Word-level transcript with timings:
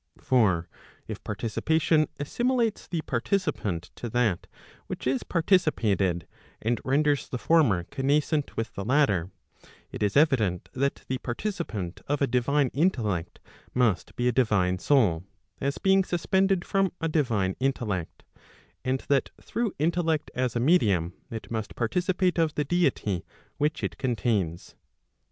For 0.19 0.67
if 1.07 1.23
participation 1.23 2.07
assimilates 2.19 2.87
the 2.87 3.01
participant 3.01 3.91
to 3.97 4.09
that 4.09 4.47
which 4.87 5.05
is 5.05 5.21
partici¬ 5.21 5.71
pated, 5.75 6.25
and 6.59 6.81
renders 6.83 7.29
the 7.29 7.37
former 7.37 7.83
connascent 7.83 8.57
with 8.57 8.73
the 8.73 8.83
latter, 8.83 9.29
it 9.91 10.01
is 10.01 10.17
evident 10.17 10.69
that 10.73 11.03
the 11.07 11.19
participant 11.19 12.01
of 12.07 12.19
a 12.19 12.25
divine 12.25 12.69
intellect 12.73 13.39
must 13.75 14.15
be 14.15 14.27
a 14.27 14.31
divine 14.31 14.79
soul, 14.79 15.23
as 15.59 15.77
being 15.77 16.03
suspended 16.03 16.65
from 16.65 16.91
a 16.99 17.07
divine 17.07 17.55
intellect, 17.59 18.23
and 18.83 19.01
that 19.01 19.29
through 19.39 19.75
intellect 19.77 20.31
as 20.33 20.55
a 20.55 20.59
medium 20.59 21.13
it 21.29 21.51
must 21.51 21.75
participate 21.75 22.39
of 22.39 22.55
the 22.55 22.63
deity 22.65 23.23
which 23.59 23.83
it 23.83 23.99
contains. 23.99 24.73